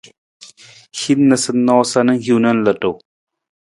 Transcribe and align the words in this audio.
Hin 1.03 1.21
noosanoosa 1.27 1.99
na 2.07 2.13
hiwung 2.23 2.43
na 2.49 2.59
ludu. 2.65 2.91